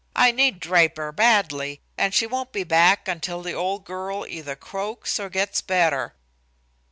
[0.15, 5.19] I need Draper badly, and she won't be back until the old girl either croaks
[5.19, 6.15] or gets better."